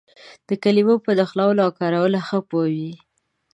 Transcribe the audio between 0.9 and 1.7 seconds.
په نښلولو